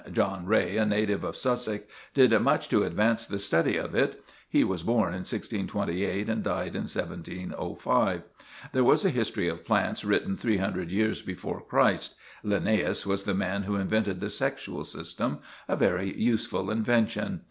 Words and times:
John 0.11 0.47
Ray, 0.47 0.77
a 0.77 0.85
native 0.87 1.23
of 1.23 1.35
Sussex, 1.35 1.85
did 2.15 2.31
much 2.41 2.69
to 2.69 2.81
advance 2.83 3.27
the 3.27 3.37
study 3.37 3.77
of 3.77 3.93
it. 3.93 4.19
He 4.49 4.63
was 4.63 4.81
born 4.81 5.09
in 5.09 5.19
1628, 5.19 6.27
and 6.27 6.41
died 6.41 6.73
in 6.73 6.85
1705. 6.89 8.23
There 8.71 8.83
was 8.83 9.05
a 9.05 9.11
history 9.11 9.47
of 9.47 9.63
plants 9.63 10.03
written 10.03 10.35
three 10.35 10.57
hundred 10.57 10.89
years 10.89 11.21
before 11.21 11.61
Christ. 11.61 12.15
Linnæus 12.43 13.05
was 13.05 13.25
the 13.25 13.35
man 13.35 13.61
who 13.61 13.75
invented 13.75 14.21
the 14.21 14.31
sexual 14.31 14.83
system—a 14.85 15.75
very 15.75 16.11
useful 16.19 16.71
invention. 16.71 17.39